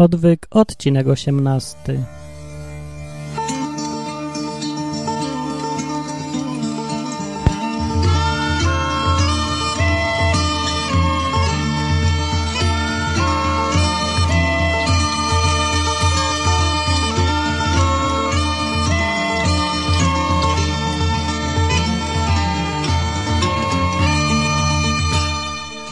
Odwyk, 0.00 0.46
odcinek 0.50 1.08
18. 1.08 1.76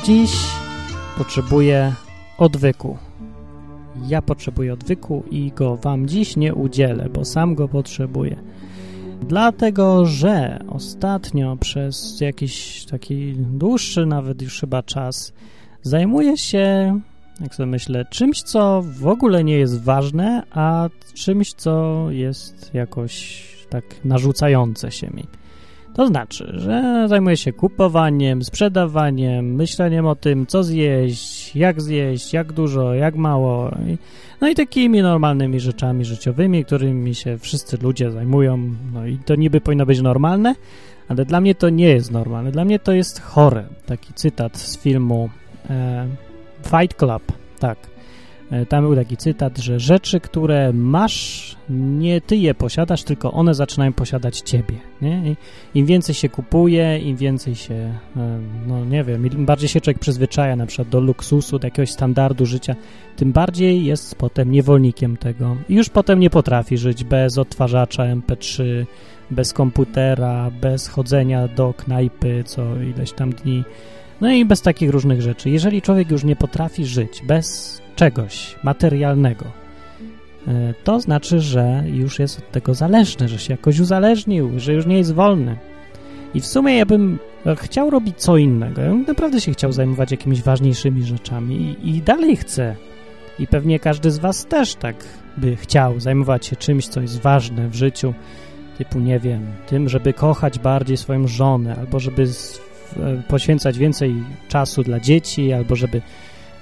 Dziś 0.05 0.31
potrzebuję 1.19 1.95
odwyku. 2.39 3.08
Ja 4.07 4.23
potrzebuję 4.23 4.73
odwyku 4.73 5.23
i 5.31 5.53
go 5.57 5.77
wam 5.77 6.09
dziś 6.09 6.37
nie 6.37 6.55
udzielę, 6.55 7.09
bo 7.15 7.25
sam 7.25 7.55
go 7.55 7.69
potrzebuję. 7.69 8.37
Dlatego, 9.23 10.07
że 10.07 10.59
ostatnio 10.69 11.57
przez 11.57 12.21
jakiś 12.21 12.85
taki 12.85 13.35
dłuższy 13.37 14.07
nawet 14.07 14.43
już 14.43 14.61
chyba 14.61 14.83
czas 14.83 15.33
zajmuję 15.83 16.37
się, 16.37 17.01
jak 17.41 17.55
sobie 17.55 17.67
myślę, 17.67 18.05
czymś, 18.11 18.43
co 18.43 18.83
w 18.83 19.07
ogóle 19.07 19.45
nie 19.45 19.57
jest 19.57 19.83
ważne, 19.83 20.43
a 20.51 20.89
czymś, 21.15 21.53
co 21.53 22.07
jest 22.11 22.75
jakoś 22.75 23.43
tak 23.71 23.85
narzucające 24.05 24.91
się 24.91 25.07
mi. 25.07 25.25
To 25.95 26.07
znaczy, 26.07 26.53
że 26.55 27.05
zajmuję 27.09 27.37
się 27.37 27.53
kupowaniem, 27.53 28.45
sprzedawaniem, 28.45 29.55
myśleniem 29.55 30.07
o 30.07 30.15
tym, 30.15 30.47
co 30.47 30.65
zjeść, 30.65 31.57
jak 31.57 31.81
zjeść, 31.81 32.33
jak 32.33 32.53
dużo, 32.53 32.95
jak 32.95 33.17
mało. 33.17 33.71
No 34.41 34.49
i 34.49 34.55
takimi 34.55 35.03
normalnymi 35.03 35.61
rzeczami 35.61 36.05
życiowymi, 36.05 36.65
którymi 36.65 37.15
się 37.15 37.39
wszyscy 37.39 37.79
ludzie 37.83 38.11
zajmują. 38.11 38.59
No 38.95 39.07
i 39.07 39.19
to 39.19 39.35
niby 39.35 39.61
powinno 39.61 39.87
być 39.87 40.01
normalne, 40.01 40.55
ale 41.09 41.25
dla 41.25 41.41
mnie 41.41 41.55
to 41.55 41.69
nie 41.69 41.89
jest 41.89 42.11
normalne. 42.11 42.53
Dla 42.53 42.65
mnie 42.65 42.79
to 42.79 42.93
jest 42.93 43.21
chore. 43.21 43.65
Taki 43.87 44.15
cytat 44.15 44.57
z 44.57 44.79
filmu 44.79 45.31
e, 45.71 46.07
Fight 46.63 46.99
Club. 46.99 47.23
Tak. 47.59 47.79
E, 48.51 48.67
tam 48.67 48.85
był 48.85 48.97
taki 48.97 49.17
cytat, 49.17 49.59
że 49.59 49.81
rzeczy, 49.81 50.21
które 50.21 50.73
masz, 50.73 51.57
nie 51.71 52.21
ty 52.21 52.37
je 52.37 52.55
posiadasz, 52.55 53.03
tylko 53.03 53.33
one 53.33 53.55
zaczynają 53.55 53.93
posiadać 53.93 54.41
ciebie. 54.41 54.75
Nie? 55.03 55.37
Im 55.75 55.87
więcej 55.87 56.15
się 56.15 56.29
kupuje, 56.29 56.99
im 56.99 57.17
więcej 57.17 57.55
się, 57.55 57.75
e, 57.75 58.41
no 58.67 58.85
nie 58.85 59.05
wiem, 59.05 59.27
im 59.27 59.47
bardziej 59.47 59.69
się 59.69 59.81
człowiek 59.81 59.99
przyzwyczaja 59.99 60.57
na 60.57 60.67
przykład 60.67 60.89
do 60.89 61.01
luksusu, 61.01 61.59
do 61.59 61.67
jakiegoś 61.67 61.91
standardu 61.91 62.47
życia, 62.47 62.75
tym 63.17 63.33
bardziej 63.33 63.85
jest 63.85 64.15
potem 64.15 64.51
niewolnikiem 64.51 65.17
tego. 65.17 65.57
I 65.69 65.75
już 65.75 65.89
potem 65.89 66.21
nie 66.21 66.31
potrafi 66.31 66.79
żyć 66.79 67.05
bez 67.05 67.39
odtwarzacza 67.39 68.03
MP3, 68.03 68.65
bez 69.31 69.53
komputera, 69.53 70.51
bez 70.61 70.89
chodzenia 70.89 71.49
do 71.49 71.75
knajpy 71.75 72.45
co 72.47 72.83
ileś 72.83 73.13
tam 73.13 73.31
dni. 73.31 73.65
No 74.21 74.31
i 74.31 74.45
bez 74.45 74.63
takich 74.63 74.91
różnych 74.91 75.23
rzeczy. 75.23 75.51
Jeżeli 75.51 75.83
człowiek 75.83 76.11
już 76.11 76.25
nie 76.25 76.37
potrafi 76.37 76.87
żyć 76.87 77.23
bez 77.27 77.81
czegoś 77.97 78.57
materialnego, 78.63 79.45
to 80.85 81.01
znaczy, 81.01 81.41
że 81.41 81.85
już 81.87 82.19
jest 82.19 82.39
od 82.39 82.51
tego 82.51 82.75
zależny, 82.75 83.29
że 83.29 83.39
się 83.39 83.55
jakoś 83.55 83.81
uzależnił, 83.81 84.51
że 84.57 84.73
już 84.73 84.87
nie 84.87 84.99
jest 84.99 85.15
wolny. 85.15 85.57
I 86.35 86.41
w 86.41 86.47
sumie 86.47 86.77
ja 86.77 86.87
bym 86.87 87.19
chciał 87.57 87.91
robić 87.91 88.17
co 88.17 88.37
innego. 88.37 88.83
Ja 88.83 88.89
bym 88.89 89.05
naprawdę 89.09 89.41
się 89.41 89.53
chciał 89.53 89.73
zajmować 89.73 90.11
jakimiś 90.11 90.43
ważniejszymi 90.43 91.05
rzeczami 91.05 91.77
i, 91.83 91.97
i 91.97 92.03
dalej 92.03 92.37
chcę. 92.37 92.77
I 93.39 93.47
pewnie 93.47 93.79
każdy 93.79 94.11
z 94.11 94.19
was 94.19 94.47
też 94.47 94.75
tak 94.75 94.97
by 95.37 95.57
chciał 95.57 96.01
zajmować 96.01 96.47
się 96.47 96.57
czymś, 96.57 96.89
co 96.89 97.01
jest 97.01 97.21
ważne 97.21 97.69
w 97.69 97.75
życiu, 97.75 98.15
typu, 98.79 99.01
nie 99.01 99.19
wiem, 99.19 99.47
tym, 99.67 99.89
żeby 99.89 100.13
kochać 100.13 100.59
bardziej 100.59 100.97
swoją 100.97 101.29
żonę, 101.29 101.77
albo 101.77 102.01
żeby 102.01 102.27
poświęcać 103.29 103.79
więcej 103.79 104.15
czasu 104.49 104.83
dla 104.83 105.01
dzieci, 105.01 105.53
albo 105.53 105.77
żeby 105.77 106.03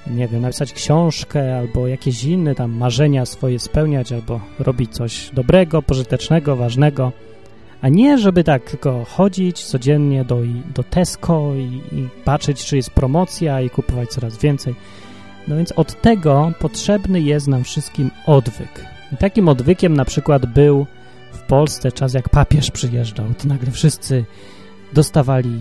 nie 0.06 0.28
wiem, 0.28 0.42
napisać 0.42 0.72
książkę 0.72 1.58
albo 1.58 1.86
jakieś 1.86 2.24
inne 2.24 2.54
tam 2.54 2.72
marzenia 2.72 3.26
swoje 3.26 3.58
spełniać, 3.58 4.12
albo 4.12 4.40
robić 4.58 4.94
coś 4.94 5.30
dobrego, 5.32 5.82
pożytecznego, 5.82 6.56
ważnego, 6.56 7.12
a 7.80 7.88
nie 7.88 8.18
żeby 8.18 8.44
tak 8.44 8.62
tylko 8.70 9.04
chodzić 9.04 9.64
codziennie 9.64 10.24
do, 10.24 10.38
do 10.74 10.82
Tesco 10.82 11.54
i, 11.54 11.96
i 11.96 12.08
patrzeć, 12.24 12.64
czy 12.64 12.76
jest 12.76 12.90
promocja 12.90 13.60
i 13.60 13.70
kupować 13.70 14.08
coraz 14.08 14.38
więcej. 14.38 14.74
No 15.48 15.56
więc 15.56 15.72
od 15.72 16.00
tego 16.00 16.52
potrzebny 16.58 17.20
jest 17.20 17.48
nam 17.48 17.64
wszystkim 17.64 18.10
odwyk. 18.26 18.84
I 19.12 19.16
takim 19.16 19.48
odwykiem 19.48 19.96
na 19.96 20.04
przykład 20.04 20.46
był 20.46 20.86
w 21.36 21.42
Polsce 21.42 21.92
czas, 21.92 22.14
jak 22.14 22.28
papież 22.28 22.70
przyjeżdżał, 22.70 23.26
to 23.38 23.48
nagle 23.48 23.70
wszyscy 23.70 24.24
dostawali 24.92 25.58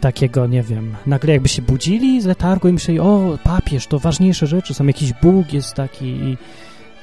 takiego, 0.00 0.46
nie 0.46 0.62
wiem, 0.62 0.94
nagle 1.06 1.32
jakby 1.32 1.48
się 1.48 1.62
budzili 1.62 2.20
z 2.20 2.26
letargu 2.26 2.68
i 2.68 2.72
myśleli, 2.72 3.00
o, 3.00 3.38
papież, 3.44 3.86
to 3.86 3.98
ważniejsze 3.98 4.46
rzeczy, 4.46 4.74
są 4.74 4.86
jakiś 4.86 5.12
Bóg 5.22 5.52
jest 5.52 5.74
taki 5.74 6.06
i, 6.06 6.36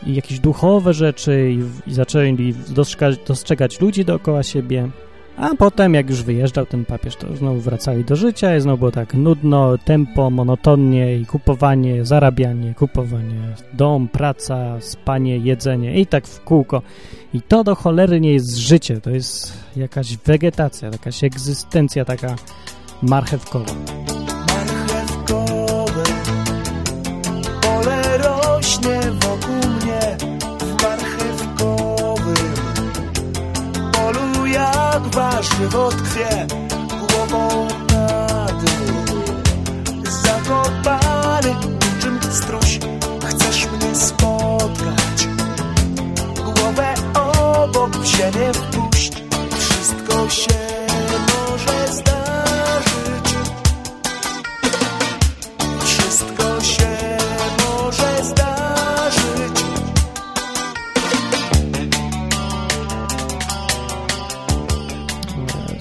i 0.05 0.15
jakieś 0.15 0.39
duchowe 0.39 0.93
rzeczy 0.93 1.51
i, 1.51 1.89
i 1.89 1.93
zaczęli 1.93 2.53
dostrzegać, 2.69 3.19
dostrzegać 3.27 3.81
ludzi 3.81 4.05
dookoła 4.05 4.43
siebie, 4.43 4.89
a 5.39 5.55
potem 5.55 5.93
jak 5.93 6.09
już 6.09 6.23
wyjeżdżał 6.23 6.65
ten 6.65 6.85
papież, 6.85 7.15
to 7.15 7.35
znowu 7.37 7.59
wracali 7.59 8.05
do 8.05 8.15
życia 8.15 8.57
i 8.57 8.61
znowu 8.61 8.77
było 8.77 8.91
tak 8.91 9.13
nudno, 9.13 9.77
tempo, 9.77 10.29
monotonnie 10.29 11.17
i 11.17 11.25
kupowanie, 11.25 12.05
zarabianie, 12.05 12.73
kupowanie, 12.73 13.55
dom, 13.73 14.07
praca, 14.07 14.81
spanie, 14.81 15.37
jedzenie 15.37 15.99
i 15.99 16.05
tak 16.05 16.27
w 16.27 16.43
kółko. 16.43 16.81
I 17.33 17.41
to 17.41 17.63
do 17.63 17.75
cholery 17.75 18.21
nie 18.21 18.33
jest 18.33 18.55
życie, 18.55 19.01
to 19.01 19.09
jest 19.09 19.53
jakaś 19.75 20.17
wegetacja, 20.17 20.89
jakaś 20.89 21.23
egzystencja 21.23 22.05
taka 22.05 22.35
marchewkowa. 23.01 23.73
Marchewkowe 24.47 26.03
pole 27.61 28.17
rośnie 28.17 28.99
wokół 29.19 29.58
warzywo 35.11 35.89
tkwie 35.89 36.47
głową 36.99 37.67
na 37.91 38.45
dół. 38.45 39.23
Zakopany 40.23 41.55
niczym 41.55 42.19
struś 42.31 42.79
chcesz 43.25 43.67
mnie 43.67 43.95
spotkać? 43.95 45.27
Głowę 46.35 46.93
obok 47.13 47.97
w 47.97 48.05
ziemię 48.05 48.53
wpuść. 48.53 49.11
Wszystko 49.59 50.29
się 50.29 50.59
może 51.27 51.87
zdarzyć 51.93 52.08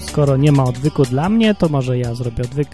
Skoro 0.09 0.37
nie 0.37 0.51
ma 0.51 0.63
odwyku 0.63 1.03
dla 1.03 1.29
mnie, 1.29 1.55
to 1.55 1.69
może 1.69 1.97
ja 1.97 2.15
zrobię 2.15 2.43
odwyk 2.43 2.67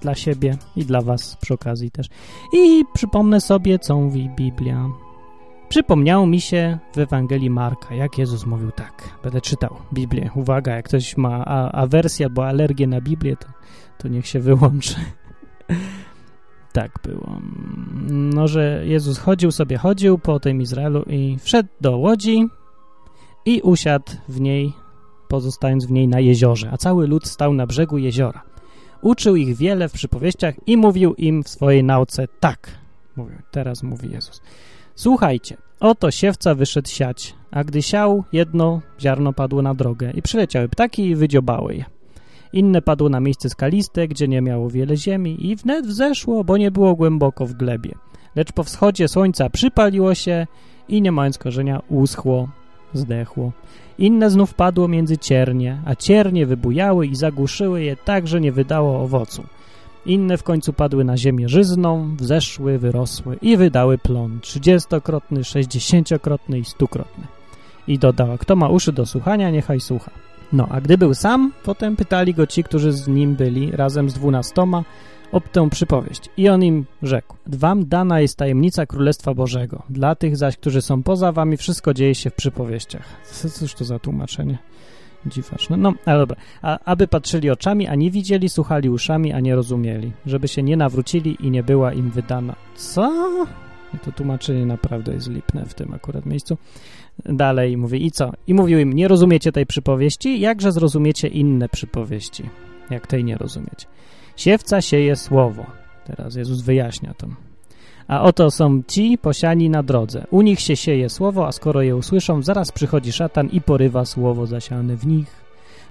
dla 0.00 0.14
siebie 0.14 0.56
i 0.76 0.84
dla 0.84 1.02
was 1.02 1.36
przy 1.40 1.54
okazji 1.54 1.90
też. 1.90 2.06
I 2.52 2.84
przypomnę 2.94 3.40
sobie, 3.40 3.78
co 3.78 3.96
mówi 3.96 4.30
Biblia. 4.36 4.88
Przypomniało 5.68 6.26
mi 6.26 6.40
się 6.40 6.78
w 6.94 6.98
Ewangelii 6.98 7.50
Marka, 7.50 7.94
jak 7.94 8.18
Jezus 8.18 8.46
mówił 8.46 8.70
tak. 8.72 9.18
Będę 9.22 9.40
czytał 9.40 9.76
Biblię. 9.92 10.30
Uwaga, 10.34 10.76
jak 10.76 10.84
ktoś 10.84 11.16
ma 11.16 11.44
awersję 11.72 12.26
albo 12.26 12.46
alergię 12.46 12.86
na 12.86 13.00
Biblię, 13.00 13.36
to, 13.36 13.48
to 13.98 14.08
niech 14.08 14.26
się 14.26 14.40
wyłączy. 14.40 14.94
tak 16.72 16.92
było. 17.02 17.40
No, 18.10 18.48
że 18.48 18.82
Jezus 18.86 19.18
chodził 19.18 19.52
sobie, 19.52 19.78
chodził 19.78 20.18
po 20.18 20.40
tym 20.40 20.60
Izraelu 20.62 21.02
i 21.02 21.38
wszedł 21.40 21.68
do 21.80 21.98
łodzi 21.98 22.46
i 23.46 23.60
usiadł 23.60 24.12
w 24.28 24.40
niej, 24.40 24.72
pozostając 25.30 25.86
w 25.86 25.90
niej 25.90 26.08
na 26.08 26.20
jeziorze, 26.20 26.70
a 26.72 26.76
cały 26.76 27.06
lud 27.06 27.26
stał 27.26 27.54
na 27.54 27.66
brzegu 27.66 27.98
jeziora. 27.98 28.42
Uczył 29.02 29.36
ich 29.36 29.56
wiele 29.56 29.88
w 29.88 29.92
przypowieściach 29.92 30.54
i 30.66 30.76
mówił 30.76 31.14
im 31.14 31.42
w 31.42 31.48
swojej 31.48 31.84
nauce 31.84 32.28
tak. 32.40 32.70
Mówił, 33.16 33.38
teraz 33.50 33.82
mówi 33.82 34.10
Jezus. 34.10 34.42
Słuchajcie, 34.94 35.56
oto 35.80 36.10
siewca 36.10 36.54
wyszedł 36.54 36.88
siać, 36.88 37.34
a 37.50 37.64
gdy 37.64 37.82
siał, 37.82 38.24
jedno 38.32 38.80
ziarno 39.00 39.32
padło 39.32 39.62
na 39.62 39.74
drogę 39.74 40.10
i 40.14 40.22
przyleciały 40.22 40.68
ptaki 40.68 41.06
i 41.06 41.16
wydziobały 41.16 41.74
je. 41.74 41.84
Inne 42.52 42.82
padło 42.82 43.08
na 43.08 43.20
miejsce 43.20 43.48
skaliste, 43.50 44.08
gdzie 44.08 44.28
nie 44.28 44.40
miało 44.42 44.70
wiele 44.70 44.96
ziemi 44.96 45.46
i 45.46 45.56
wnet 45.56 45.86
wzeszło, 45.86 46.44
bo 46.44 46.56
nie 46.56 46.70
było 46.70 46.94
głęboko 46.94 47.46
w 47.46 47.52
glebie. 47.52 47.94
Lecz 48.36 48.52
po 48.52 48.64
wschodzie 48.64 49.08
słońca 49.08 49.50
przypaliło 49.50 50.14
się 50.14 50.46
i 50.88 51.02
nie 51.02 51.12
mając 51.12 51.38
korzenia 51.38 51.82
uschło, 51.88 52.48
zdechło. 52.94 53.52
Inne 53.98 54.30
znów 54.30 54.54
padło 54.54 54.88
między 54.88 55.18
ciernie, 55.18 55.78
a 55.84 55.94
ciernie 55.94 56.46
wybujały 56.46 57.06
i 57.06 57.16
zagłuszyły 57.16 57.82
je 57.82 57.96
tak, 57.96 58.28
że 58.28 58.40
nie 58.40 58.52
wydało 58.52 59.00
owocu. 59.02 59.42
Inne 60.06 60.36
w 60.36 60.42
końcu 60.42 60.72
padły 60.72 61.04
na 61.04 61.16
ziemię 61.16 61.48
żyzną, 61.48 62.16
wzeszły, 62.16 62.78
wyrosły 62.78 63.36
i 63.42 63.56
wydały 63.56 63.98
plon 63.98 64.38
trzydziestokrotny, 64.40 65.44
sześćdziesięciokrotny 65.44 66.58
i 66.58 66.64
stukrotny. 66.64 67.24
I 67.88 67.98
dodała, 67.98 68.38
kto 68.38 68.56
ma 68.56 68.68
uszy 68.68 68.92
do 68.92 69.06
słuchania, 69.06 69.50
niechaj 69.50 69.80
słucha. 69.80 70.10
No, 70.52 70.66
a 70.70 70.80
gdy 70.80 70.98
był 70.98 71.14
sam, 71.14 71.52
potem 71.64 71.96
pytali 71.96 72.34
go 72.34 72.46
ci, 72.46 72.64
którzy 72.64 72.92
z 72.92 73.08
nim 73.08 73.34
byli, 73.34 73.70
razem 73.70 74.10
z 74.10 74.14
dwunastoma, 74.14 74.84
o 75.32 75.40
tę 75.40 75.70
przypowieść. 75.70 76.30
I 76.36 76.48
on 76.48 76.64
im 76.64 76.84
rzekł, 77.02 77.36
wam 77.46 77.88
dana 77.88 78.20
jest 78.20 78.36
tajemnica 78.36 78.86
Królestwa 78.86 79.34
Bożego. 79.34 79.82
Dla 79.90 80.14
tych 80.14 80.36
zaś, 80.36 80.56
którzy 80.56 80.82
są 80.82 81.02
poza 81.02 81.32
wami, 81.32 81.56
wszystko 81.56 81.94
dzieje 81.94 82.14
się 82.14 82.30
w 82.30 82.34
przypowieściach. 82.34 83.04
Cóż 83.54 83.74
to 83.74 83.84
za 83.84 83.98
tłumaczenie? 83.98 84.58
Dziwaczne. 85.26 85.76
No, 85.76 85.92
ale 86.06 86.18
dobra. 86.18 86.36
A, 86.62 86.78
aby 86.84 87.08
patrzyli 87.08 87.50
oczami, 87.50 87.86
a 87.86 87.94
nie 87.94 88.10
widzieli, 88.10 88.48
słuchali 88.48 88.90
uszami, 88.90 89.32
a 89.32 89.40
nie 89.40 89.54
rozumieli. 89.54 90.12
Żeby 90.26 90.48
się 90.48 90.62
nie 90.62 90.76
nawrócili 90.76 91.36
i 91.46 91.50
nie 91.50 91.62
była 91.62 91.92
im 91.92 92.10
wydana. 92.10 92.56
Co? 92.74 93.46
To 94.04 94.12
tłumaczenie 94.12 94.66
naprawdę 94.66 95.12
jest 95.12 95.30
lipne 95.30 95.66
w 95.66 95.74
tym 95.74 95.94
akurat 95.94 96.26
miejscu. 96.26 96.56
Dalej 97.24 97.76
mówi, 97.76 98.06
i 98.06 98.10
co? 98.10 98.32
I 98.46 98.54
mówił 98.54 98.78
im, 98.78 98.92
nie 98.92 99.08
rozumiecie 99.08 99.52
tej 99.52 99.66
przypowieści? 99.66 100.40
Jakże 100.40 100.72
zrozumiecie 100.72 101.28
inne 101.28 101.68
przypowieści? 101.68 102.42
Jak 102.90 103.06
tej 103.06 103.24
nie 103.24 103.36
rozumiecie? 103.36 103.86
Siewca 104.36 104.82
sieje 104.82 105.16
słowo. 105.16 105.66
Teraz 106.04 106.34
Jezus 106.34 106.60
wyjaśnia 106.60 107.14
to. 107.14 107.26
A 108.08 108.22
oto 108.22 108.50
są 108.50 108.82
ci 108.88 109.18
posiani 109.18 109.70
na 109.70 109.82
drodze. 109.82 110.26
U 110.30 110.42
nich 110.42 110.60
się 110.60 110.76
sieje 110.76 111.08
słowo, 111.08 111.46
a 111.46 111.52
skoro 111.52 111.82
je 111.82 111.96
usłyszą, 111.96 112.42
zaraz 112.42 112.72
przychodzi 112.72 113.12
szatan 113.12 113.48
i 113.48 113.60
porywa 113.60 114.04
słowo 114.04 114.46
zasiane 114.46 114.96
w 114.96 115.06
nich. 115.06 115.40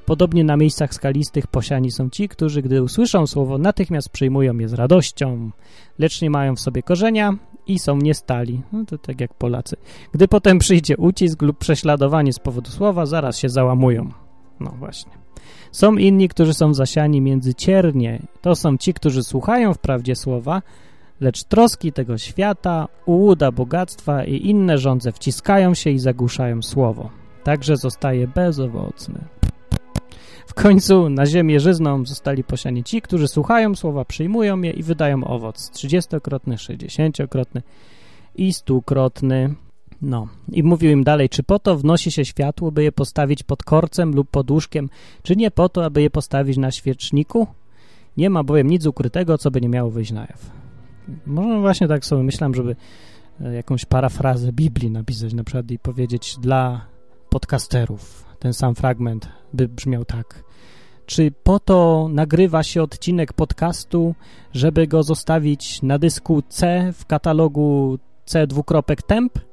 Podobnie 0.05 0.43
na 0.43 0.57
miejscach 0.57 0.93
skalistych 0.93 1.47
posiani 1.47 1.91
są 1.91 2.09
ci, 2.09 2.29
którzy, 2.29 2.61
gdy 2.61 2.83
usłyszą 2.83 3.27
słowo, 3.27 3.57
natychmiast 3.57 4.09
przyjmują 4.09 4.57
je 4.57 4.69
z 4.69 4.73
radością, 4.73 5.51
lecz 5.99 6.21
nie 6.21 6.29
mają 6.29 6.55
w 6.55 6.59
sobie 6.59 6.83
korzenia 6.83 7.37
i 7.67 7.79
są 7.79 7.97
niestali. 7.97 8.61
No 8.71 8.85
to 8.85 8.97
tak 8.97 9.21
jak 9.21 9.33
Polacy. 9.33 9.75
Gdy 10.11 10.27
potem 10.27 10.59
przyjdzie 10.59 10.97
ucisk 10.97 11.41
lub 11.41 11.57
prześladowanie 11.57 12.33
z 12.33 12.39
powodu 12.39 12.71
słowa, 12.71 13.05
zaraz 13.05 13.37
się 13.37 13.49
załamują. 13.49 14.11
No 14.59 14.73
właśnie. 14.79 15.11
Są 15.71 15.95
inni, 15.95 16.29
którzy 16.29 16.53
są 16.53 16.73
zasiani 16.73 17.21
między 17.21 17.53
ciernie. 17.53 18.19
To 18.41 18.55
są 18.55 18.77
ci, 18.77 18.93
którzy 18.93 19.23
słuchają 19.23 19.73
wprawdzie 19.73 20.15
słowa, 20.15 20.61
lecz 21.21 21.43
troski 21.43 21.91
tego 21.91 22.17
świata, 22.17 22.87
ułuda 23.05 23.51
bogactwa 23.51 24.23
i 24.23 24.47
inne 24.47 24.77
rządze 24.77 25.11
wciskają 25.11 25.73
się 25.73 25.89
i 25.89 25.99
zagłuszają 25.99 26.61
słowo. 26.61 27.09
Także 27.43 27.77
zostaje 27.77 28.27
bezowocny. 28.27 29.19
W 30.47 30.53
końcu 30.53 31.09
na 31.09 31.25
ziemię 31.25 31.59
żyzną 31.59 32.05
zostali 32.05 32.43
posiani 32.43 32.83
ci, 32.83 33.01
którzy 33.01 33.27
słuchają 33.27 33.75
słowa, 33.75 34.05
przyjmują 34.05 34.61
je 34.61 34.71
i 34.71 34.83
wydają 34.83 35.23
owoc. 35.23 35.69
Trzydziestokrotny, 35.69 36.57
sześćdziesięciokrotny 36.57 37.61
i 38.35 38.53
stukrotny. 38.53 39.55
No. 40.01 40.27
I 40.51 40.63
mówił 40.63 40.91
im 40.91 41.03
dalej, 41.03 41.29
czy 41.29 41.43
po 41.43 41.59
to 41.59 41.77
wnosi 41.77 42.11
się 42.11 42.25
światło, 42.25 42.71
by 42.71 42.83
je 42.83 42.91
postawić 42.91 43.43
pod 43.43 43.63
korcem 43.63 44.15
lub 44.15 44.29
pod 44.29 44.51
łóżkiem, 44.51 44.89
czy 45.23 45.35
nie 45.35 45.51
po 45.51 45.69
to, 45.69 45.85
aby 45.85 46.01
je 46.01 46.09
postawić 46.09 46.57
na 46.57 46.71
świeczniku? 46.71 47.47
Nie 48.17 48.29
ma 48.29 48.43
bowiem 48.43 48.67
nic 48.67 48.85
ukrytego, 48.85 49.37
co 49.37 49.51
by 49.51 49.61
nie 49.61 49.69
miało 49.69 49.91
wyjść 49.91 50.11
na 50.11 50.21
jaw. 50.21 50.51
Może 51.25 51.59
właśnie 51.59 51.87
tak 51.87 52.05
sobie 52.05 52.23
myślałem, 52.23 52.55
żeby 52.55 52.75
e, 53.41 53.53
jakąś 53.53 53.85
parafrazę 53.85 54.53
Biblii 54.53 54.91
napisać 54.91 55.33
na 55.33 55.43
przykład 55.43 55.71
i 55.71 55.79
powiedzieć 55.79 56.37
dla 56.41 56.85
podcasterów. 57.29 58.25
Ten 58.39 58.53
sam 58.53 58.75
fragment 58.75 59.29
by 59.53 59.67
brzmiał 59.67 60.05
tak. 60.05 60.43
Czy 61.05 61.31
po 61.43 61.59
to 61.59 62.07
nagrywa 62.11 62.63
się 62.63 62.83
odcinek 62.83 63.33
podcastu, 63.33 64.15
żeby 64.53 64.87
go 64.87 65.03
zostawić 65.03 65.81
na 65.81 65.99
dysku 65.99 66.41
C 66.49 66.89
w 66.93 67.05
katalogu 67.05 67.97
C 68.25 68.47
dwukropek 68.47 69.03
temp? 69.03 69.48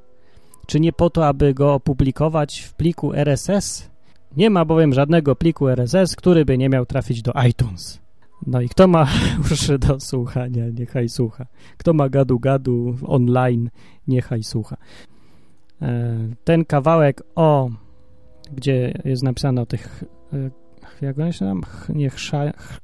Czy 0.67 0.79
nie 0.79 0.93
po 0.93 1.09
to, 1.09 1.27
aby 1.27 1.53
go 1.53 1.73
opublikować 1.73 2.59
w 2.59 2.73
pliku 2.73 3.13
RSS? 3.13 3.89
Nie 4.37 4.49
ma 4.49 4.65
bowiem 4.65 4.93
żadnego 4.93 5.35
pliku 5.35 5.67
RSS, 5.67 6.15
który 6.15 6.45
by 6.45 6.57
nie 6.57 6.69
miał 6.69 6.85
trafić 6.85 7.21
do 7.21 7.33
iTunes. 7.49 7.99
No 8.47 8.61
i 8.61 8.69
kto 8.69 8.87
ma 8.87 9.07
uszy 9.51 9.79
do 9.79 9.99
słuchania, 9.99 10.69
niechaj 10.69 11.09
słucha. 11.09 11.45
Kto 11.77 11.93
ma 11.93 12.09
gadu-gadu 12.09 12.95
online, 13.05 13.69
niechaj 14.07 14.43
słucha. 14.43 14.77
E, 15.81 16.17
ten 16.43 16.65
kawałek 16.65 17.23
o, 17.35 17.69
gdzie 18.51 18.93
jest 19.05 19.23
napisane 19.23 19.61
o 19.61 19.65
tych, 19.65 20.03
e, 20.33 20.49
jak 21.01 21.19
one 21.19 21.33
się 21.33 21.45
tam, 21.45 21.61
nie 21.89 22.09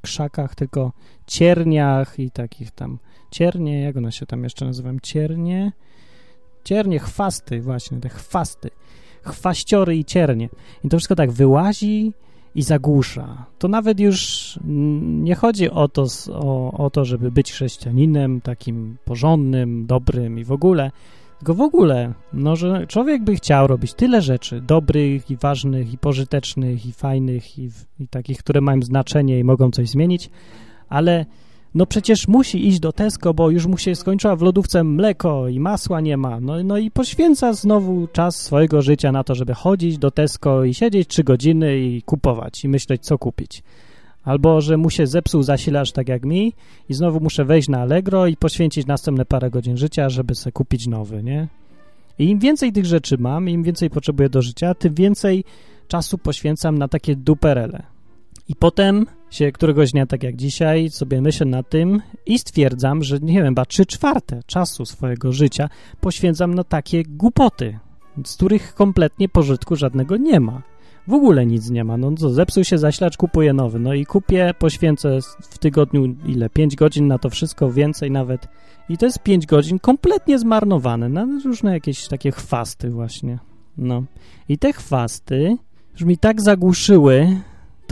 krzakach, 0.01 0.55
tylko 0.55 0.91
cierniach 1.27 2.19
i 2.19 2.31
takich 2.31 2.71
tam, 2.71 2.99
ciernie, 3.31 3.81
jak 3.81 3.97
one 3.97 4.11
się 4.11 4.25
tam 4.25 4.43
jeszcze 4.43 4.65
nazywają, 4.65 4.97
ciernie, 4.99 5.71
ciernie, 6.63 6.99
chwasty, 6.99 7.61
właśnie, 7.61 7.99
te 7.99 8.09
chwasty, 8.09 8.69
chwaściory 9.23 9.97
i 9.97 10.05
ciernie. 10.05 10.49
I 10.83 10.89
to 10.89 10.97
wszystko 10.97 11.15
tak 11.15 11.31
wyłazi 11.31 12.13
i 12.55 12.61
zagłusza. 12.61 13.45
To 13.59 13.67
nawet 13.67 13.99
już 13.99 14.59
nie 15.01 15.35
chodzi 15.35 15.69
o 15.69 15.87
to, 15.87 16.05
o, 16.33 16.71
o 16.71 16.89
to, 16.89 17.05
żeby 17.05 17.31
być 17.31 17.51
chrześcijaninem 17.51 18.41
takim 18.41 18.97
porządnym, 19.05 19.85
dobrym 19.85 20.39
i 20.39 20.43
w 20.43 20.51
ogóle, 20.51 20.91
tylko 21.37 21.53
w 21.53 21.61
ogóle, 21.61 22.13
no, 22.33 22.55
że 22.55 22.87
człowiek 22.87 23.23
by 23.23 23.35
chciał 23.35 23.67
robić 23.67 23.93
tyle 23.93 24.21
rzeczy 24.21 24.61
dobrych 24.61 25.31
i 25.31 25.37
ważnych 25.37 25.93
i 25.93 25.97
pożytecznych 25.97 26.85
i 26.85 26.93
fajnych 26.93 27.59
i, 27.59 27.69
i 27.99 28.07
takich, 28.07 28.37
które 28.37 28.61
mają 28.61 28.81
znaczenie 28.81 29.39
i 29.39 29.43
mogą 29.43 29.71
coś 29.71 29.89
zmienić, 29.89 30.29
ale 30.89 31.25
no 31.75 31.85
przecież 31.85 32.27
musi 32.27 32.67
iść 32.67 32.79
do 32.79 32.91
Tesco, 32.91 33.33
bo 33.33 33.49
już 33.49 33.67
mu 33.67 33.77
się 33.77 33.95
skończyła 33.95 34.35
w 34.35 34.41
lodówce 34.41 34.83
mleko 34.83 35.47
i 35.47 35.59
masła 35.59 36.01
nie 36.01 36.17
ma. 36.17 36.39
No, 36.39 36.63
no 36.63 36.77
i 36.77 36.91
poświęca 36.91 37.53
znowu 37.53 38.07
czas 38.07 38.35
swojego 38.35 38.81
życia 38.81 39.11
na 39.11 39.23
to, 39.23 39.35
żeby 39.35 39.53
chodzić 39.53 39.97
do 39.97 40.11
Tesco 40.11 40.63
i 40.63 40.73
siedzieć 40.73 41.07
trzy 41.07 41.23
godziny 41.23 41.79
i 41.79 42.01
kupować 42.01 42.63
i 42.63 42.69
myśleć, 42.69 43.01
co 43.05 43.17
kupić. 43.17 43.63
Albo, 44.23 44.61
że 44.61 44.77
mu 44.77 44.89
się 44.89 45.07
zepsuł 45.07 45.43
zasilacz 45.43 45.91
tak 45.91 46.09
jak 46.09 46.25
mi 46.25 46.53
i 46.89 46.93
znowu 46.93 47.19
muszę 47.19 47.45
wejść 47.45 47.69
na 47.69 47.81
Allegro 47.81 48.27
i 48.27 48.37
poświęcić 48.37 48.87
następne 48.87 49.25
parę 49.25 49.49
godzin 49.49 49.77
życia, 49.77 50.09
żeby 50.09 50.35
sobie 50.35 50.51
kupić 50.51 50.87
nowy, 50.87 51.23
nie? 51.23 51.47
I 52.19 52.29
im 52.29 52.39
więcej 52.39 52.71
tych 52.71 52.85
rzeczy 52.85 53.17
mam, 53.17 53.49
im 53.49 53.63
więcej 53.63 53.89
potrzebuję 53.89 54.29
do 54.29 54.41
życia, 54.41 54.75
tym 54.75 54.93
więcej 54.93 55.43
czasu 55.87 56.17
poświęcam 56.17 56.77
na 56.77 56.87
takie 56.87 57.15
duperele. 57.15 57.83
I 58.49 58.55
potem 58.55 59.05
się 59.33 59.51
któregoś 59.51 59.91
dnia, 59.91 60.05
tak 60.05 60.23
jak 60.23 60.35
dzisiaj, 60.35 60.89
sobie 60.89 61.21
myślę 61.21 61.45
na 61.45 61.63
tym 61.63 62.01
i 62.25 62.39
stwierdzam, 62.39 63.03
że 63.03 63.19
nie 63.19 63.33
wiem, 63.33 63.45
chyba 63.45 63.65
trzy 63.65 63.85
czwarte 63.85 64.39
czasu 64.45 64.85
swojego 64.85 65.31
życia 65.31 65.69
poświęcam 66.01 66.53
na 66.53 66.63
takie 66.63 67.03
głupoty, 67.03 67.79
z 68.25 68.35
których 68.35 68.73
kompletnie 68.73 69.29
pożytku 69.29 69.75
żadnego 69.75 70.17
nie 70.17 70.39
ma. 70.39 70.61
W 71.07 71.13
ogóle 71.13 71.45
nic 71.45 71.69
nie 71.69 71.83
ma. 71.83 71.97
No 71.97 72.11
co, 72.11 72.29
zepsuł 72.29 72.63
się 72.63 72.77
zasilacz, 72.77 73.17
kupuję 73.17 73.53
nowy. 73.53 73.79
No 73.79 73.93
i 73.93 74.05
kupię, 74.05 74.53
poświęcę 74.59 75.19
w 75.41 75.57
tygodniu 75.57 76.15
ile? 76.25 76.49
5 76.49 76.75
godzin 76.75 77.07
na 77.07 77.19
to 77.19 77.29
wszystko, 77.29 77.71
więcej 77.71 78.11
nawet. 78.11 78.47
I 78.89 78.97
to 78.97 79.05
jest 79.05 79.19
5 79.19 79.45
godzin 79.45 79.79
kompletnie 79.79 80.39
zmarnowane 80.39 81.09
na 81.09 81.27
różne 81.45 81.73
jakieś 81.73 82.07
takie 82.07 82.31
chwasty 82.31 82.89
właśnie. 82.89 83.39
No. 83.77 84.03
I 84.49 84.57
te 84.57 84.73
chwasty 84.73 85.57
już 85.93 86.01
mi 86.01 86.17
tak 86.17 86.41
zagłuszyły 86.41 87.41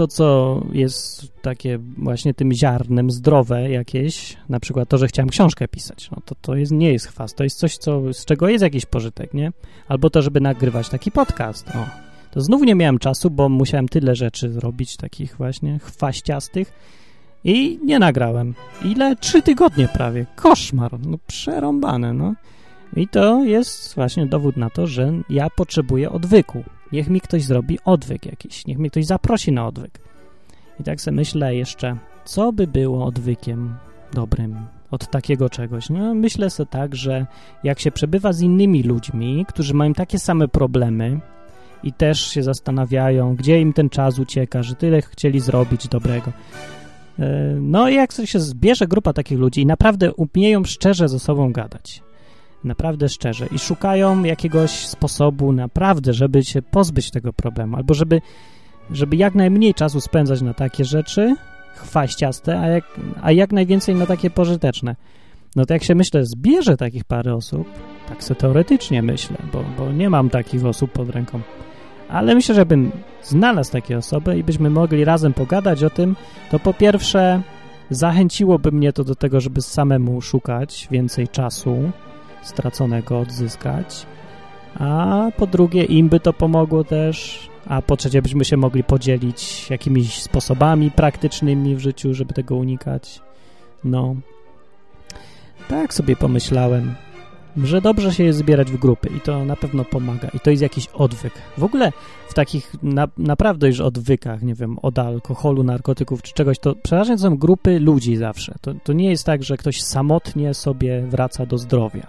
to, 0.01 0.07
co 0.07 0.61
jest 0.71 1.31
takie 1.41 1.79
właśnie 1.97 2.33
tym 2.33 2.53
ziarnem 2.53 3.11
zdrowe 3.11 3.69
jakieś, 3.69 4.37
na 4.49 4.59
przykład 4.59 4.89
to, 4.89 4.97
że 4.97 5.07
chciałem 5.07 5.29
książkę 5.29 5.67
pisać, 5.67 6.11
no 6.11 6.17
to 6.25 6.35
to 6.41 6.55
jest, 6.55 6.71
nie 6.71 6.93
jest 6.93 7.07
chwast, 7.07 7.35
to 7.35 7.43
jest 7.43 7.59
coś, 7.59 7.77
co, 7.77 8.13
z 8.13 8.25
czego 8.25 8.49
jest 8.49 8.61
jakiś 8.61 8.85
pożytek, 8.85 9.33
nie? 9.33 9.51
Albo 9.87 10.09
to, 10.09 10.21
żeby 10.21 10.41
nagrywać 10.41 10.89
taki 10.89 11.11
podcast, 11.11 11.69
o. 11.69 11.85
To 12.31 12.41
znów 12.41 12.61
nie 12.61 12.75
miałem 12.75 12.99
czasu, 12.99 13.29
bo 13.29 13.49
musiałem 13.49 13.87
tyle 13.87 14.15
rzeczy 14.15 14.49
zrobić, 14.49 14.97
takich 14.97 15.37
właśnie 15.37 15.79
chwaściastych 15.79 16.73
i 17.43 17.79
nie 17.83 17.99
nagrałem. 17.99 18.55
Ile? 18.85 19.15
Trzy 19.15 19.41
tygodnie 19.41 19.87
prawie. 19.87 20.25
Koszmar. 20.35 20.99
No 20.99 21.17
przerąbane, 21.27 22.13
no. 22.13 22.33
I 22.95 23.07
to 23.07 23.43
jest 23.43 23.95
właśnie 23.95 24.25
dowód 24.25 24.57
na 24.57 24.69
to, 24.69 24.87
że 24.87 25.13
ja 25.29 25.49
potrzebuję 25.49 26.11
odwyku. 26.11 26.63
Niech 26.91 27.09
mi 27.09 27.21
ktoś 27.21 27.43
zrobi 27.43 27.79
odwyk 27.85 28.25
jakiś, 28.25 28.65
niech 28.65 28.77
mnie 28.77 28.89
ktoś 28.89 29.05
zaprosi 29.05 29.51
na 29.51 29.67
odwyk. 29.67 29.99
I 30.79 30.83
tak 30.83 31.01
sobie 31.01 31.15
myślę 31.15 31.55
jeszcze, 31.55 31.97
co 32.25 32.53
by 32.53 32.67
było 32.67 33.05
odwykiem 33.05 33.75
dobrym 34.13 34.55
od 34.91 35.09
takiego 35.09 35.49
czegoś. 35.49 35.89
No, 35.89 36.13
myślę 36.13 36.49
sobie 36.49 36.69
tak, 36.69 36.95
że 36.95 37.25
jak 37.63 37.79
się 37.79 37.91
przebywa 37.91 38.33
z 38.33 38.41
innymi 38.41 38.83
ludźmi, 38.83 39.45
którzy 39.47 39.73
mają 39.73 39.93
takie 39.93 40.19
same 40.19 40.47
problemy 40.47 41.19
i 41.83 41.93
też 41.93 42.27
się 42.27 42.43
zastanawiają, 42.43 43.35
gdzie 43.35 43.61
im 43.61 43.73
ten 43.73 43.89
czas 43.89 44.19
ucieka, 44.19 44.63
że 44.63 44.75
tyle 44.75 45.01
chcieli 45.01 45.39
zrobić 45.39 45.87
dobrego. 45.87 46.31
E, 47.19 47.55
no 47.61 47.89
i 47.89 47.95
jak 47.95 48.11
się 48.25 48.39
zbierze 48.39 48.87
grupa 48.87 49.13
takich 49.13 49.39
ludzi 49.39 49.61
i 49.61 49.65
naprawdę 49.65 50.13
umieją 50.13 50.63
szczerze 50.63 51.09
ze 51.09 51.19
sobą 51.19 51.51
gadać, 51.51 52.03
naprawdę 52.63 53.09
szczerze 53.09 53.47
i 53.47 53.59
szukają 53.59 54.23
jakiegoś 54.23 54.71
sposobu 54.71 55.51
naprawdę, 55.51 56.13
żeby 56.13 56.43
się 56.43 56.61
pozbyć 56.61 57.11
tego 57.11 57.33
problemu, 57.33 57.75
albo 57.75 57.93
żeby, 57.93 58.21
żeby 58.91 59.15
jak 59.15 59.35
najmniej 59.35 59.73
czasu 59.73 60.01
spędzać 60.01 60.41
na 60.41 60.53
takie 60.53 60.85
rzeczy, 60.85 61.35
chwaściaste, 61.75 62.59
a 62.59 62.67
jak, 62.67 62.83
a 63.21 63.31
jak 63.31 63.51
najwięcej 63.51 63.95
na 63.95 64.05
takie 64.05 64.29
pożyteczne. 64.29 64.95
No 65.55 65.65
to 65.65 65.73
jak 65.73 65.83
się 65.83 65.95
myślę, 65.95 66.25
zbierze 66.25 66.77
takich 66.77 67.03
parę 67.03 67.35
osób, 67.35 67.67
tak 68.09 68.23
sobie 68.23 68.39
teoretycznie 68.39 69.01
myślę, 69.01 69.37
bo, 69.53 69.63
bo 69.77 69.91
nie 69.91 70.09
mam 70.09 70.29
takich 70.29 70.65
osób 70.65 70.91
pod 70.91 71.09
ręką, 71.09 71.39
ale 72.09 72.35
myślę, 72.35 72.55
że 72.55 72.65
bym 72.65 72.91
znalazł 73.23 73.71
takie 73.71 73.97
osoby 73.97 74.37
i 74.37 74.43
byśmy 74.43 74.69
mogli 74.69 75.05
razem 75.05 75.33
pogadać 75.33 75.83
o 75.83 75.89
tym, 75.89 76.15
to 76.51 76.59
po 76.59 76.73
pierwsze 76.73 77.41
zachęciłoby 77.89 78.71
mnie 78.71 78.93
to 78.93 79.03
do 79.03 79.15
tego, 79.15 79.41
żeby 79.41 79.61
samemu 79.61 80.21
szukać 80.21 80.87
więcej 80.91 81.27
czasu 81.27 81.91
straconego 82.41 83.19
odzyskać, 83.19 84.05
a 84.75 85.27
po 85.37 85.47
drugie 85.47 85.83
im 85.83 86.09
by 86.09 86.19
to 86.19 86.33
pomogło 86.33 86.83
też, 86.83 87.49
a 87.67 87.81
po 87.81 87.97
trzecie 87.97 88.21
byśmy 88.21 88.45
się 88.45 88.57
mogli 88.57 88.83
podzielić 88.83 89.69
jakimiś 89.69 90.21
sposobami 90.21 90.91
praktycznymi 90.91 91.75
w 91.75 91.79
życiu, 91.79 92.13
żeby 92.13 92.33
tego 92.33 92.55
unikać. 92.55 93.21
No, 93.83 94.15
tak 95.67 95.93
sobie 95.93 96.15
pomyślałem, 96.15 96.95
że 97.57 97.81
dobrze 97.81 98.13
się 98.13 98.23
jest 98.23 98.39
zbierać 98.39 98.71
w 98.71 98.77
grupy 98.77 99.09
i 99.17 99.19
to 99.19 99.45
na 99.45 99.55
pewno 99.55 99.85
pomaga 99.85 100.27
i 100.33 100.39
to 100.39 100.49
jest 100.49 100.63
jakiś 100.63 100.87
odwyk. 100.87 101.33
W 101.57 101.63
ogóle 101.63 101.91
w 102.29 102.33
takich 102.33 102.73
na, 102.83 103.07
naprawdę 103.17 103.67
już 103.67 103.79
odwykach, 103.79 104.41
nie 104.41 104.55
wiem, 104.55 104.79
od 104.79 104.99
alkoholu, 104.99 105.63
narkotyków 105.63 106.21
czy 106.21 106.33
czegoś, 106.33 106.59
to 106.59 106.75
przeważnie 106.83 107.17
są 107.17 107.37
grupy 107.37 107.79
ludzi 107.79 108.15
zawsze. 108.15 108.55
To, 108.61 108.73
to 108.83 108.93
nie 108.93 109.09
jest 109.09 109.25
tak, 109.25 109.43
że 109.43 109.57
ktoś 109.57 109.81
samotnie 109.81 110.53
sobie 110.53 111.01
wraca 111.07 111.45
do 111.45 111.57
zdrowia, 111.57 112.07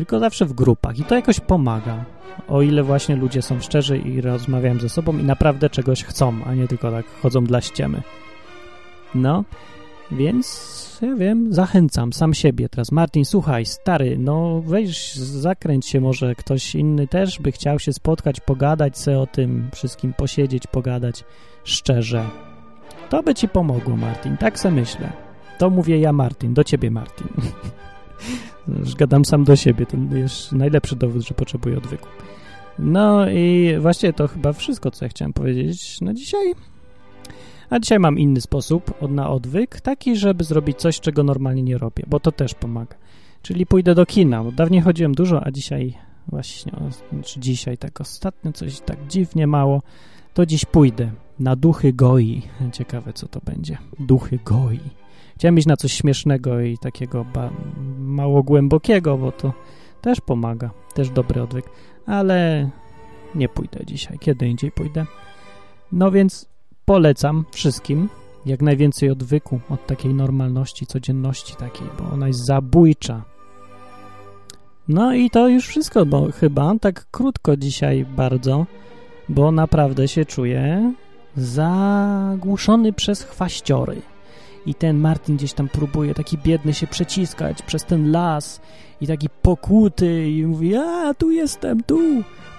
tylko 0.00 0.18
zawsze 0.18 0.46
w 0.46 0.52
grupach 0.52 0.98
i 0.98 1.04
to 1.04 1.14
jakoś 1.14 1.40
pomaga, 1.40 2.04
o 2.48 2.62
ile 2.62 2.82
właśnie 2.82 3.16
ludzie 3.16 3.42
są 3.42 3.60
szczerzy 3.60 3.98
i 3.98 4.20
rozmawiają 4.20 4.78
ze 4.78 4.88
sobą 4.88 5.18
i 5.18 5.24
naprawdę 5.24 5.70
czegoś 5.70 6.04
chcą, 6.04 6.34
a 6.46 6.54
nie 6.54 6.68
tylko 6.68 6.90
tak 6.90 7.06
chodzą 7.22 7.44
dla 7.44 7.60
ściemy. 7.60 8.02
No, 9.14 9.44
więc 10.10 10.98
ja 11.02 11.14
wiem, 11.14 11.52
zachęcam 11.52 12.12
sam 12.12 12.34
siebie 12.34 12.68
teraz. 12.68 12.92
Martin, 12.92 13.24
słuchaj, 13.24 13.66
stary, 13.66 14.18
no 14.18 14.62
weź, 14.66 15.14
zakręć 15.16 15.86
się, 15.86 16.00
może 16.00 16.34
ktoś 16.34 16.74
inny 16.74 17.08
też 17.08 17.38
by 17.38 17.52
chciał 17.52 17.78
się 17.78 17.92
spotkać, 17.92 18.40
pogadać 18.40 18.98
sobie 18.98 19.18
o 19.18 19.26
tym 19.26 19.68
wszystkim, 19.74 20.12
posiedzieć, 20.12 20.66
pogadać 20.66 21.24
szczerze. 21.64 22.24
To 23.08 23.22
by 23.22 23.34
ci 23.34 23.48
pomogło, 23.48 23.96
Martin, 23.96 24.36
tak 24.36 24.58
se 24.58 24.70
myślę. 24.70 25.12
To 25.58 25.70
mówię 25.70 25.98
ja, 25.98 26.12
Martin, 26.12 26.54
do 26.54 26.64
ciebie, 26.64 26.90
Martin. 26.90 27.28
Już 28.78 28.94
gadam 28.94 29.24
sam 29.24 29.44
do 29.44 29.56
siebie, 29.56 29.86
to 29.86 30.16
jest 30.16 30.52
najlepszy 30.52 30.96
dowód, 30.96 31.22
że 31.22 31.34
potrzebuję 31.34 31.78
odwyku. 31.78 32.08
No 32.78 33.30
i 33.30 33.74
właściwie 33.80 34.12
to 34.12 34.28
chyba 34.28 34.52
wszystko, 34.52 34.90
co 34.90 35.04
ja 35.04 35.08
chciałem 35.08 35.32
powiedzieć 35.32 36.00
na 36.00 36.14
dzisiaj. 36.14 36.54
A 37.70 37.78
dzisiaj 37.78 37.98
mam 37.98 38.18
inny 38.18 38.40
sposób 38.40 38.94
na 39.10 39.30
odwyk, 39.30 39.80
taki, 39.80 40.16
żeby 40.16 40.44
zrobić 40.44 40.78
coś, 40.78 41.00
czego 41.00 41.22
normalnie 41.22 41.62
nie 41.62 41.78
robię, 41.78 42.04
bo 42.06 42.20
to 42.20 42.32
też 42.32 42.54
pomaga. 42.54 42.96
Czyli 43.42 43.66
pójdę 43.66 43.94
do 43.94 44.06
kina, 44.06 44.44
bo 44.44 44.52
dawniej 44.52 44.80
chodziłem 44.80 45.14
dużo, 45.14 45.46
a 45.46 45.50
dzisiaj 45.50 45.94
właśnie, 46.28 46.72
czy 47.24 47.40
dzisiaj 47.40 47.78
tak 47.78 48.00
ostatnio 48.00 48.52
coś 48.52 48.80
tak 48.80 49.06
dziwnie 49.06 49.46
mało, 49.46 49.82
to 50.34 50.46
dziś 50.46 50.64
pójdę 50.64 51.10
na 51.38 51.56
Duchy 51.56 51.92
Goi. 51.92 52.42
Ciekawe, 52.72 53.12
co 53.12 53.28
to 53.28 53.40
będzie. 53.44 53.78
Duchy 53.98 54.38
Goi. 54.44 54.80
Chciałem 55.40 55.58
iść 55.58 55.66
na 55.66 55.76
coś 55.76 55.92
śmiesznego 55.92 56.60
i 56.60 56.78
takiego 56.78 57.26
mało 57.98 58.42
głębokiego, 58.42 59.18
bo 59.18 59.32
to 59.32 59.52
też 60.00 60.20
pomaga, 60.20 60.70
też 60.94 61.10
dobry 61.10 61.42
odwyk, 61.42 61.64
ale 62.06 62.70
nie 63.34 63.48
pójdę 63.48 63.86
dzisiaj, 63.86 64.18
kiedy 64.18 64.48
indziej 64.48 64.72
pójdę. 64.72 65.06
No 65.92 66.10
więc 66.10 66.48
polecam 66.84 67.44
wszystkim 67.50 68.08
jak 68.46 68.62
najwięcej 68.62 69.10
odwyku 69.10 69.60
od 69.70 69.86
takiej 69.86 70.14
normalności, 70.14 70.86
codzienności 70.86 71.56
takiej, 71.56 71.86
bo 71.98 72.14
ona 72.14 72.26
jest 72.26 72.44
zabójcza. 72.44 73.22
No 74.88 75.14
i 75.14 75.30
to 75.30 75.48
już 75.48 75.66
wszystko, 75.66 76.06
bo 76.06 76.32
chyba 76.32 76.74
tak 76.80 77.06
krótko 77.10 77.56
dzisiaj 77.56 78.04
bardzo, 78.04 78.66
bo 79.28 79.52
naprawdę 79.52 80.08
się 80.08 80.24
czuję 80.24 80.94
zagłuszony 81.36 82.92
przez 82.92 83.22
chwaściory. 83.22 84.02
I 84.66 84.74
ten 84.74 84.98
Martin 84.98 85.36
gdzieś 85.36 85.52
tam 85.52 85.68
próbuje 85.68 86.14
taki 86.14 86.38
biedny 86.38 86.74
się 86.74 86.86
przeciskać 86.86 87.62
przez 87.62 87.84
ten 87.84 88.12
las 88.12 88.60
i 89.00 89.06
taki 89.06 89.28
pokuty 89.42 90.30
i 90.30 90.46
mówi, 90.46 90.76
a 90.76 91.14
tu 91.14 91.30
jestem, 91.30 91.82
tu, 91.82 91.98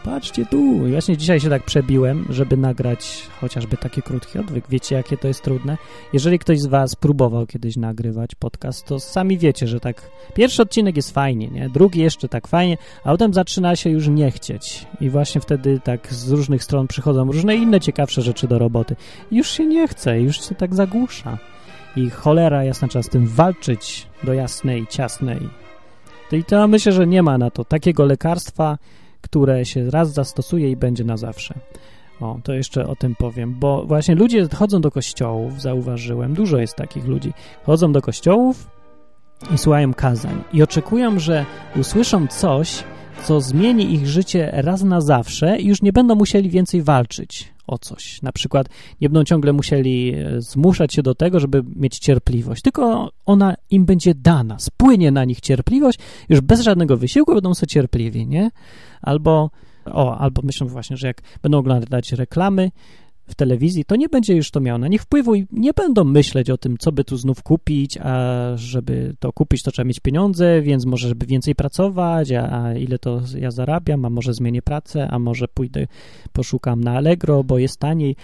patrzcie 0.03 0.45
tu. 0.45 0.87
I 0.87 0.91
właśnie 0.91 1.17
dzisiaj 1.17 1.39
się 1.39 1.49
tak 1.49 1.63
przebiłem, 1.63 2.25
żeby 2.29 2.57
nagrać 2.57 3.27
chociażby 3.41 3.77
taki 3.77 4.01
krótki 4.01 4.39
odwyk. 4.39 4.65
Wiecie, 4.69 4.95
jakie 4.95 5.17
to 5.17 5.27
jest 5.27 5.43
trudne? 5.43 5.77
Jeżeli 6.13 6.39
ktoś 6.39 6.59
z 6.59 6.65
was 6.67 6.95
próbował 6.95 7.47
kiedyś 7.47 7.77
nagrywać 7.77 8.35
podcast, 8.35 8.85
to 8.85 8.99
sami 8.99 9.37
wiecie, 9.37 9.67
że 9.67 9.79
tak 9.79 10.11
pierwszy 10.33 10.61
odcinek 10.61 10.95
jest 10.95 11.11
fajnie, 11.11 11.47
nie? 11.47 11.69
Drugi 11.69 11.99
jeszcze 11.99 12.27
tak 12.27 12.47
fajnie, 12.47 12.77
a 13.03 13.11
potem 13.11 13.33
zaczyna 13.33 13.75
się 13.75 13.89
już 13.89 14.07
nie 14.07 14.31
chcieć. 14.31 14.87
I 15.01 15.09
właśnie 15.09 15.41
wtedy 15.41 15.79
tak 15.83 16.13
z 16.13 16.31
różnych 16.31 16.63
stron 16.63 16.87
przychodzą 16.87 17.31
różne 17.31 17.55
inne 17.55 17.79
ciekawsze 17.79 18.21
rzeczy 18.21 18.47
do 18.47 18.59
roboty. 18.59 18.95
Już 19.31 19.51
się 19.51 19.65
nie 19.65 19.87
chce, 19.87 20.21
już 20.21 20.49
się 20.49 20.55
tak 20.55 20.75
zagłusza. 20.75 21.37
I 21.95 22.09
cholera 22.09 22.63
jasna, 22.63 22.87
trzeba 22.87 23.03
z 23.03 23.09
tym 23.09 23.27
walczyć 23.27 24.07
do 24.23 24.33
jasnej, 24.33 24.87
ciasnej. 24.87 25.49
I 26.31 26.43
to 26.43 26.67
myślę, 26.67 26.91
że 26.91 27.07
nie 27.07 27.23
ma 27.23 27.37
na 27.37 27.51
to 27.51 27.65
takiego 27.65 28.05
lekarstwa, 28.05 28.77
które 29.21 29.65
się 29.65 29.89
raz 29.89 30.13
zastosuje 30.13 30.71
i 30.71 30.75
będzie 30.75 31.03
na 31.03 31.17
zawsze. 31.17 31.53
O, 32.19 32.39
to 32.43 32.53
jeszcze 32.53 32.87
o 32.87 32.95
tym 32.95 33.15
powiem, 33.15 33.55
bo 33.59 33.85
właśnie 33.85 34.15
ludzie 34.15 34.47
chodzą 34.55 34.81
do 34.81 34.91
kościołów, 34.91 35.61
zauważyłem, 35.61 36.33
dużo 36.33 36.57
jest 36.57 36.75
takich 36.75 37.05
ludzi, 37.05 37.33
chodzą 37.63 37.91
do 37.91 38.01
kościołów 38.01 38.67
i 39.55 39.57
słuchają 39.57 39.93
kazań 39.93 40.43
i 40.53 40.63
oczekują, 40.63 41.19
że 41.19 41.45
usłyszą 41.75 42.27
coś, 42.27 42.83
co 43.23 43.41
zmieni 43.41 43.93
ich 43.93 44.07
życie 44.07 44.49
raz 44.53 44.83
na 44.83 45.01
zawsze 45.01 45.57
i 45.57 45.67
już 45.67 45.81
nie 45.81 45.93
będą 45.93 46.15
musieli 46.15 46.49
więcej 46.49 46.81
walczyć 46.81 47.50
o 47.67 47.77
coś. 47.77 48.21
Na 48.21 48.31
przykład 48.31 48.67
nie 49.01 49.09
będą 49.09 49.23
ciągle 49.23 49.53
musieli 49.53 50.13
e, 50.15 50.41
zmuszać 50.41 50.93
się 50.93 51.03
do 51.03 51.15
tego, 51.15 51.39
żeby 51.39 51.63
mieć 51.75 51.99
cierpliwość, 51.99 52.61
tylko 52.61 53.11
ona 53.25 53.55
im 53.69 53.85
będzie 53.85 54.15
dana, 54.15 54.59
spłynie 54.59 55.11
na 55.11 55.25
nich 55.25 55.41
cierpliwość, 55.41 55.99
już 56.29 56.41
bez 56.41 56.61
żadnego 56.61 56.97
wysiłku 56.97 57.33
będą 57.33 57.53
sobie 57.53 57.67
cierpliwi, 57.67 58.27
nie? 58.27 58.51
Albo, 59.01 59.49
o, 59.85 60.17
albo 60.17 60.41
myślą 60.41 60.67
właśnie, 60.67 60.97
że 60.97 61.07
jak 61.07 61.21
będą 61.41 61.57
oglądać 61.57 62.11
reklamy, 62.11 62.71
w 63.31 63.35
telewizji, 63.35 63.85
to 63.85 63.95
nie 63.95 64.09
będzie 64.09 64.35
już 64.35 64.51
to 64.51 64.59
miało 64.59 64.77
na 64.77 64.87
nich 64.87 65.01
wpływu 65.01 65.35
i 65.35 65.47
nie 65.51 65.73
będą 65.73 66.03
myśleć 66.03 66.49
o 66.49 66.57
tym, 66.57 66.77
co 66.77 66.91
by 66.91 67.03
tu 67.03 67.17
znów 67.17 67.43
kupić, 67.43 67.97
a 67.97 68.41
żeby 68.55 69.15
to 69.19 69.33
kupić, 69.33 69.63
to 69.63 69.71
trzeba 69.71 69.87
mieć 69.87 69.99
pieniądze, 69.99 70.61
więc 70.61 70.85
może 70.85 71.07
żeby 71.07 71.25
więcej 71.25 71.55
pracować, 71.55 72.31
a, 72.31 72.63
a 72.63 72.73
ile 72.73 72.99
to 72.99 73.21
ja 73.39 73.51
zarabiam, 73.51 74.05
a 74.05 74.09
może 74.09 74.33
zmienię 74.33 74.61
pracę, 74.61 75.07
a 75.11 75.19
może 75.19 75.47
pójdę, 75.47 75.87
poszukam 76.33 76.83
na 76.83 76.91
Allegro, 76.91 77.43
bo 77.43 77.57
jest 77.57 77.77
taniej. 77.77 78.15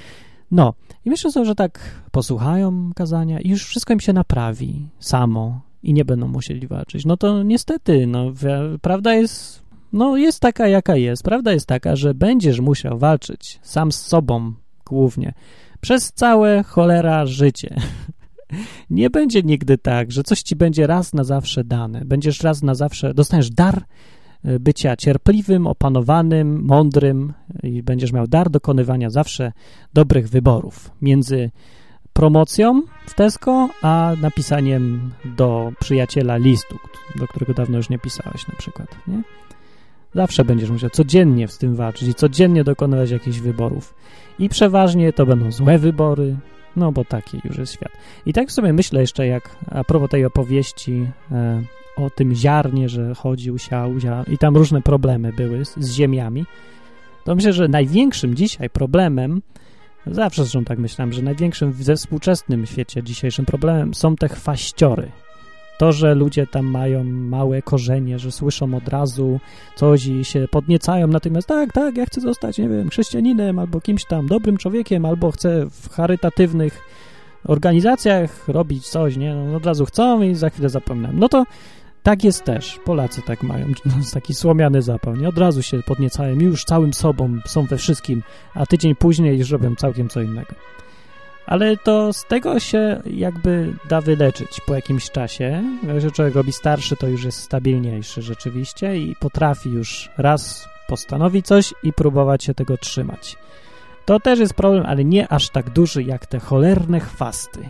No, 0.51 0.73
i 1.05 1.09
myślę 1.09 1.31
sobie, 1.31 1.45
że 1.45 1.55
tak 1.55 1.79
posłuchają 2.11 2.91
kazania 2.95 3.39
i 3.39 3.49
już 3.49 3.65
wszystko 3.65 3.93
im 3.93 3.99
się 3.99 4.13
naprawi 4.13 4.87
samo 4.99 5.61
i 5.83 5.93
nie 5.93 6.05
będą 6.05 6.27
musieli 6.27 6.67
walczyć. 6.67 7.05
No 7.05 7.17
to 7.17 7.43
niestety, 7.43 8.07
no, 8.07 8.33
prawda 8.81 9.13
jest, 9.13 9.63
no 9.93 10.17
jest 10.17 10.39
taka, 10.39 10.67
jaka 10.67 10.95
jest. 10.95 11.23
Prawda 11.23 11.53
jest 11.53 11.65
taka, 11.65 11.95
że 11.95 12.13
będziesz 12.13 12.59
musiał 12.59 12.97
walczyć 12.97 13.59
sam 13.61 13.91
z 13.91 14.01
sobą 14.01 14.53
głównie, 14.89 15.33
przez 15.81 16.13
całe 16.13 16.63
cholera 16.63 17.25
życie. 17.25 17.75
Nie 18.89 19.09
będzie 19.09 19.41
nigdy 19.43 19.77
tak, 19.77 20.11
że 20.11 20.23
coś 20.23 20.41
ci 20.41 20.55
będzie 20.55 20.87
raz 20.87 21.13
na 21.13 21.23
zawsze 21.23 21.63
dane. 21.63 22.05
Będziesz 22.05 22.43
raz 22.43 22.63
na 22.63 22.75
zawsze, 22.75 23.13
dostaniesz 23.13 23.49
dar 23.49 23.83
e, 24.43 24.59
bycia 24.59 24.95
cierpliwym, 24.95 25.67
opanowanym, 25.67 26.65
mądrym 26.65 27.33
i 27.63 27.83
będziesz 27.83 28.13
miał 28.13 28.27
dar 28.27 28.49
dokonywania 28.49 29.09
zawsze 29.09 29.51
dobrych 29.93 30.29
wyborów 30.29 30.91
między 31.01 31.51
promocją 32.13 32.83
w 33.07 33.13
Tesco, 33.13 33.69
a 33.81 34.13
napisaniem 34.21 35.11
do 35.25 35.71
przyjaciela 35.79 36.37
listu, 36.37 36.77
do 37.15 37.27
którego 37.27 37.53
dawno 37.53 37.77
już 37.77 37.89
nie 37.89 37.99
pisałeś 37.99 38.47
na 38.47 38.55
przykład, 38.55 38.87
nie? 39.07 39.21
Zawsze 40.15 40.45
będziesz 40.45 40.69
musiał 40.69 40.89
codziennie 40.89 41.47
z 41.47 41.57
tym 41.57 41.75
walczyć 41.75 42.07
i 42.07 42.13
codziennie 42.13 42.63
dokonywać 42.63 43.11
jakichś 43.11 43.39
wyborów. 43.39 43.95
I 44.39 44.49
przeważnie 44.49 45.13
to 45.13 45.25
będą 45.25 45.51
złe 45.51 45.77
wybory, 45.77 46.35
no 46.75 46.91
bo 46.91 47.05
taki 47.05 47.41
już 47.43 47.57
jest 47.57 47.73
świat. 47.73 47.91
I 48.25 48.33
tak 48.33 48.51
sobie 48.51 48.73
myślę 48.73 49.01
jeszcze, 49.01 49.27
jak 49.27 49.55
a 49.71 49.83
propos 49.83 50.09
tej 50.09 50.25
opowieści 50.25 51.07
e, 51.31 51.61
o 51.97 52.09
tym 52.09 52.35
ziarnie, 52.35 52.89
że 52.89 53.15
chodził, 53.15 53.57
siał, 53.57 53.91
i 54.27 54.37
tam 54.37 54.57
różne 54.57 54.81
problemy 54.81 55.33
były 55.33 55.65
z, 55.65 55.75
z 55.77 55.93
ziemiami, 55.93 56.45
to 57.23 57.35
myślę, 57.35 57.53
że 57.53 57.67
największym 57.67 58.35
dzisiaj 58.35 58.69
problemem, 58.69 59.41
zawsze 60.05 60.43
zresztą 60.43 60.65
tak 60.65 60.79
myślałem, 60.79 61.13
że 61.13 61.21
największym 61.21 61.71
we 61.71 61.95
współczesnym 61.95 62.65
świecie 62.65 63.03
dzisiejszym 63.03 63.45
problemem 63.45 63.93
są 63.93 64.15
te 64.15 64.29
chwaściory, 64.29 65.11
to, 65.77 65.91
że 65.91 66.15
ludzie 66.15 66.47
tam 66.47 66.65
mają 66.65 67.03
małe 67.03 67.61
korzenie, 67.61 68.19
że 68.19 68.31
słyszą 68.31 68.73
od 68.73 68.87
razu 68.87 69.39
coś 69.75 70.05
i 70.05 70.25
się 70.25 70.47
podniecają, 70.51 71.07
natomiast 71.07 71.47
tak, 71.47 71.73
tak, 71.73 71.97
ja 71.97 72.05
chcę 72.05 72.21
zostać, 72.21 72.57
nie 72.57 72.69
wiem, 72.69 72.89
chrześcijaninem 72.89 73.59
albo 73.59 73.81
kimś 73.81 74.05
tam 74.05 74.27
dobrym 74.27 74.57
człowiekiem, 74.57 75.05
albo 75.05 75.31
chcę 75.31 75.65
w 75.69 75.89
charytatywnych 75.89 76.81
organizacjach 77.47 78.47
robić 78.47 78.87
coś, 78.87 79.17
nie? 79.17 79.35
No, 79.35 79.55
od 79.55 79.65
razu 79.65 79.85
chcą 79.85 80.21
i 80.21 80.35
za 80.35 80.49
chwilę 80.49 80.69
zapominam. 80.69 81.19
No 81.19 81.29
to 81.29 81.43
tak 82.03 82.23
jest 82.23 82.43
też. 82.43 82.79
Polacy 82.85 83.21
tak 83.21 83.43
mają. 83.43 83.65
No, 83.85 83.93
taki 84.13 84.33
słomiany 84.33 84.81
zapał. 84.81 85.15
Nie 85.15 85.29
od 85.29 85.37
razu 85.37 85.63
się 85.63 85.83
podniecają 85.83 86.35
już 86.35 86.63
całym 86.63 86.93
sobą, 86.93 87.39
są 87.45 87.65
we 87.65 87.77
wszystkim, 87.77 88.23
a 88.53 88.65
tydzień 88.65 88.95
później 88.95 89.37
już 89.37 89.51
robią 89.51 89.75
całkiem 89.75 90.09
co 90.09 90.21
innego. 90.21 90.53
Ale 91.47 91.77
to 91.77 92.13
z 92.13 92.25
tego 92.25 92.59
się 92.59 93.01
jakby 93.05 93.73
da 93.89 94.01
wyleczyć 94.01 94.61
po 94.65 94.75
jakimś 94.75 95.11
czasie. 95.11 95.63
Jak 96.03 96.13
człowiek 96.13 96.35
robi 96.35 96.51
starszy, 96.51 96.95
to 96.95 97.07
już 97.07 97.23
jest 97.23 97.39
stabilniejszy 97.39 98.21
rzeczywiście 98.21 98.97
i 98.97 99.15
potrafi 99.15 99.69
już 99.69 100.09
raz 100.17 100.67
postanowić 100.87 101.45
coś 101.45 101.73
i 101.83 101.93
próbować 101.93 102.43
się 102.43 102.53
tego 102.53 102.77
trzymać. 102.77 103.35
To 104.05 104.19
też 104.19 104.39
jest 104.39 104.53
problem, 104.53 104.85
ale 104.85 105.05
nie 105.05 105.27
aż 105.27 105.49
tak 105.49 105.69
duży 105.69 106.03
jak 106.03 106.25
te 106.25 106.39
cholerne 106.39 106.99
chwasty. 106.99 107.69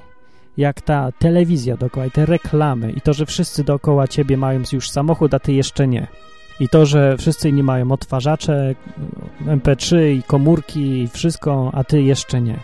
Jak 0.58 0.82
ta 0.82 1.12
telewizja 1.12 1.78
dookoła 1.78 2.06
i 2.06 2.12
te 2.12 2.26
reklamy 2.26 2.92
i 2.92 3.02
to, 3.02 3.14
że 3.14 3.26
wszyscy 3.26 3.64
dookoła 3.64 4.08
ciebie 4.08 4.38
mają 4.38 4.62
już 4.72 4.90
samochód, 4.90 5.34
a 5.34 5.40
ty 5.40 5.54
jeszcze 5.54 5.88
nie. 5.88 6.08
I 6.60 6.70
to, 6.70 6.86
że 6.86 7.18
wszyscy 7.18 7.50
inni 7.50 7.64
mają 7.64 7.92
odtwarzacze, 7.92 8.76
MP3 9.46 10.12
i 10.12 10.24
komórki 10.24 11.02
i 11.02 11.08
wszystko, 11.08 11.72
a 11.74 11.84
ty 11.84 12.02
jeszcze 12.02 12.42
nie. 12.42 12.60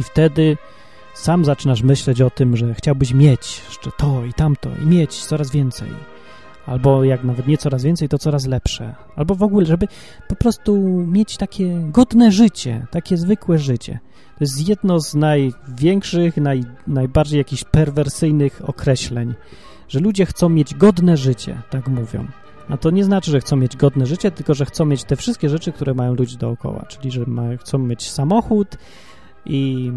I 0.00 0.02
wtedy 0.02 0.56
sam 1.14 1.44
zaczynasz 1.44 1.82
myśleć 1.82 2.20
o 2.20 2.30
tym, 2.30 2.56
że 2.56 2.74
chciałbyś 2.74 3.14
mieć 3.14 3.62
jeszcze 3.68 3.90
to 3.98 4.24
i 4.24 4.32
tamto 4.32 4.70
i 4.82 4.86
mieć 4.86 5.24
coraz 5.24 5.50
więcej. 5.50 5.88
Albo 6.66 7.04
jak 7.04 7.24
nawet 7.24 7.46
nie 7.46 7.58
coraz 7.58 7.82
więcej, 7.82 8.08
to 8.08 8.18
coraz 8.18 8.46
lepsze. 8.46 8.94
Albo 9.16 9.34
w 9.34 9.42
ogóle, 9.42 9.66
żeby 9.66 9.86
po 10.28 10.36
prostu 10.36 10.76
mieć 11.06 11.36
takie 11.36 11.80
godne 11.88 12.32
życie, 12.32 12.86
takie 12.90 13.16
zwykłe 13.16 13.58
życie. 13.58 13.98
To 14.38 14.44
jest 14.44 14.68
jedno 14.68 15.00
z 15.00 15.14
największych, 15.14 16.36
naj, 16.36 16.64
najbardziej 16.86 17.38
jakichś 17.38 17.64
perwersyjnych 17.64 18.62
określeń, 18.64 19.34
że 19.88 20.00
ludzie 20.00 20.26
chcą 20.26 20.48
mieć 20.48 20.74
godne 20.74 21.16
życie, 21.16 21.62
tak 21.70 21.88
mówią. 21.88 22.26
A 22.68 22.76
to 22.76 22.90
nie 22.90 23.04
znaczy, 23.04 23.30
że 23.30 23.40
chcą 23.40 23.56
mieć 23.56 23.76
godne 23.76 24.06
życie, 24.06 24.30
tylko 24.30 24.54
że 24.54 24.64
chcą 24.64 24.84
mieć 24.84 25.04
te 25.04 25.16
wszystkie 25.16 25.48
rzeczy, 25.48 25.72
które 25.72 25.94
mają 25.94 26.14
ludzie 26.14 26.36
dookoła. 26.36 26.84
Czyli, 26.88 27.10
że 27.10 27.24
ma, 27.26 27.56
chcą 27.56 27.78
mieć 27.78 28.10
samochód, 28.10 28.76
i 29.46 29.92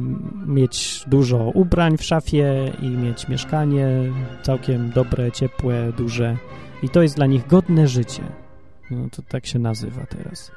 mieć 0.46 1.04
dużo 1.08 1.38
ubrań 1.38 1.98
w 1.98 2.04
szafie 2.04 2.72
i 2.82 2.90
mieć 2.90 3.28
mieszkanie 3.28 3.88
całkiem 4.44 4.90
dobre, 4.90 5.32
ciepłe, 5.32 5.94
duże 5.98 6.38
i 6.84 6.90
to 6.90 7.02
jest 7.02 7.16
dla 7.16 7.26
nich 7.26 7.48
godne 7.48 7.88
życie. 7.88 8.24
No 8.92 9.10
to 9.12 9.22
tak 9.22 9.46
się 9.46 9.60
nazywa 9.60 10.06
teraz. 10.06 10.52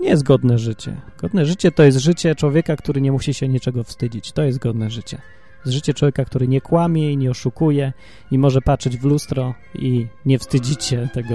Nie 0.00 0.08
jest 0.08 0.22
godne 0.22 0.58
życie. 0.58 0.96
Godne 1.20 1.46
życie 1.46 1.72
to 1.72 1.82
jest 1.82 1.98
życie 1.98 2.34
człowieka, 2.34 2.76
który 2.76 3.00
nie 3.00 3.12
musi 3.12 3.34
się 3.34 3.48
niczego 3.48 3.84
wstydzić. 3.84 4.32
To 4.32 4.42
jest 4.42 4.58
godne 4.58 4.90
życie. 4.90 5.18
Życie 5.66 5.94
człowieka, 5.94 6.24
który 6.24 6.48
nie 6.48 6.60
kłamie 6.60 7.12
i 7.12 7.16
nie 7.16 7.30
oszukuje 7.30 7.92
i 8.30 8.38
może 8.38 8.60
patrzeć 8.60 8.96
w 8.98 9.04
lustro 9.04 9.54
i 9.74 10.06
nie 10.26 10.38
wstydzić 10.38 10.84
się 10.84 11.08
tego, 11.12 11.34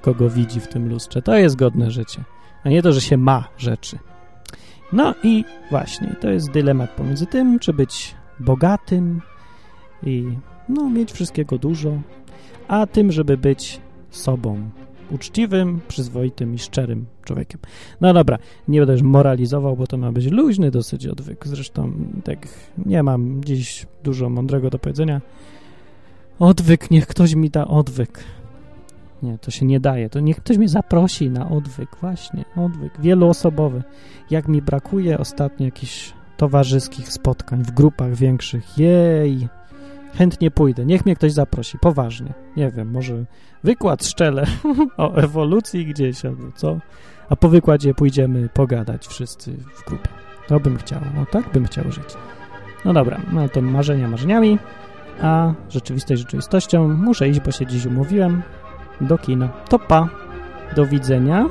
kogo 0.00 0.30
widzi 0.30 0.60
w 0.60 0.68
tym 0.68 0.88
lustrze. 0.88 1.22
To 1.22 1.34
jest 1.34 1.56
godne 1.56 1.90
życie. 1.90 2.24
A 2.64 2.68
nie 2.68 2.82
to, 2.82 2.92
że 2.92 3.00
się 3.00 3.16
ma 3.16 3.48
rzeczy. 3.58 3.98
No 4.92 5.14
i 5.22 5.44
właśnie, 5.70 6.14
to 6.20 6.30
jest 6.30 6.50
dylemat 6.50 6.90
pomiędzy 6.90 7.26
tym, 7.26 7.58
czy 7.58 7.72
być 7.72 8.14
bogatym 8.40 9.20
i 10.02 10.24
no, 10.68 10.90
mieć 10.90 11.12
wszystkiego 11.12 11.58
dużo, 11.58 12.00
a 12.68 12.86
tym, 12.86 13.12
żeby 13.12 13.36
być 13.36 13.80
sobą, 14.10 14.70
uczciwym, 15.10 15.80
przyzwoitym 15.88 16.54
i 16.54 16.58
szczerym 16.58 17.06
człowiekiem. 17.24 17.60
No 18.00 18.14
dobra, 18.14 18.38
nie 18.68 18.80
będę 18.80 18.92
już 18.92 19.02
moralizował, 19.02 19.76
bo 19.76 19.86
to 19.86 19.96
ma 19.96 20.12
być 20.12 20.26
luźny 20.26 20.70
dosyć 20.70 21.06
odwyk. 21.06 21.46
Zresztą 21.46 21.92
tak 22.24 22.48
nie 22.86 23.02
mam 23.02 23.44
dziś 23.44 23.86
dużo 24.04 24.28
mądrego 24.28 24.70
do 24.70 24.78
powiedzenia. 24.78 25.20
Odwyk, 26.38 26.90
niech 26.90 27.06
ktoś 27.06 27.34
mi 27.34 27.50
da 27.50 27.68
odwyk. 27.68 28.24
Nie, 29.22 29.38
to 29.38 29.50
się 29.50 29.66
nie 29.66 29.80
daje. 29.80 30.10
To 30.10 30.20
niech 30.20 30.36
ktoś 30.36 30.58
mnie 30.58 30.68
zaprosi 30.68 31.30
na 31.30 31.48
odwyk, 31.48 31.96
właśnie, 32.00 32.44
odwyk, 32.56 33.00
wieloosobowy. 33.00 33.82
Jak 34.30 34.48
mi 34.48 34.62
brakuje 34.62 35.18
ostatnio 35.18 35.66
jakichś 35.66 36.12
towarzyskich 36.36 37.12
spotkań 37.12 37.62
w 37.62 37.70
grupach 37.70 38.14
większych. 38.14 38.78
Jej, 38.78 39.48
chętnie 40.14 40.50
pójdę. 40.50 40.86
Niech 40.86 41.06
mnie 41.06 41.16
ktoś 41.16 41.32
zaprosi, 41.32 41.78
poważnie. 41.78 42.32
Nie 42.56 42.70
wiem, 42.70 42.90
może 42.90 43.24
wykład 43.64 44.04
szczele 44.04 44.46
o 44.96 45.14
ewolucji 45.14 45.86
gdzieś 45.86 46.24
albo 46.24 46.52
co. 46.54 46.78
A 47.28 47.36
po 47.36 47.48
wykładzie 47.48 47.94
pójdziemy 47.94 48.48
pogadać 48.48 49.06
wszyscy 49.06 49.52
w 49.52 49.84
grupie. 49.88 50.08
To 50.48 50.60
bym 50.60 50.76
chciał, 50.76 51.00
no 51.14 51.26
tak 51.26 51.52
bym 51.52 51.66
chciał 51.66 51.92
żyć. 51.92 52.14
No 52.84 52.92
dobra, 52.92 53.20
no 53.32 53.48
to 53.48 53.62
marzenia 53.62 54.08
marzeniami, 54.08 54.58
a 55.22 55.52
rzeczywistość 55.68 56.20
rzeczywistością. 56.20 56.88
Muszę 56.88 57.28
iść, 57.28 57.40
bo 57.40 57.50
się 57.50 57.66
dziś 57.66 57.86
umówiłem 57.86 58.42
do 59.00 59.18
kina. 59.18 59.48
To 59.68 59.78
pa, 59.78 60.08
do 60.76 60.84
widzenia. 60.86 61.48